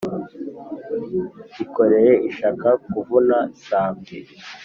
[1.63, 4.15] ikoreye ishaka kuvuna sambwe